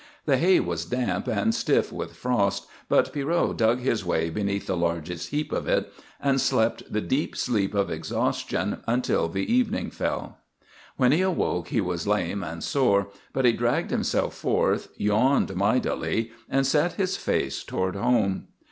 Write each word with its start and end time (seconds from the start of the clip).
The 0.25 0.37
hay 0.37 0.59
was 0.59 0.85
damp 0.85 1.27
and 1.27 1.53
stiff 1.53 1.93
with 1.93 2.15
frost, 2.15 2.65
but 2.89 3.13
Pierrot 3.13 3.57
dug 3.57 3.81
his 3.81 4.03
way 4.03 4.31
beneath 4.31 4.65
the 4.65 4.75
largest 4.75 5.29
heap 5.29 5.51
of 5.51 5.67
it 5.67 5.93
and 6.19 6.41
slept 6.41 6.91
the 6.91 7.01
deep 7.01 7.37
sleep 7.37 7.75
of 7.75 7.91
exhaustion 7.91 8.79
until 8.87 9.27
the 9.29 9.45
evening 9.53 9.91
fell. 9.91 10.39
When 10.97 11.11
he 11.11 11.21
awoke 11.21 11.67
he 11.67 11.81
was 11.81 12.07
lame 12.07 12.43
and 12.43 12.63
sore, 12.63 13.09
but 13.31 13.45
he 13.45 13.53
dragged 13.53 13.91
himself 13.91 14.33
forth, 14.33 14.87
yawned 14.97 15.55
mightily, 15.55 16.31
and 16.49 16.65
set 16.65 16.93
his 16.93 17.15
face 17.15 17.63
toward 17.63 17.95
home. 17.95 18.47